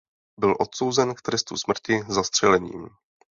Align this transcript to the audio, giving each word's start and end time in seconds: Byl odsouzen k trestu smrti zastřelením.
Byl 0.39 0.55
odsouzen 0.59 1.15
k 1.15 1.21
trestu 1.21 1.57
smrti 1.57 2.01
zastřelením. 2.09 2.89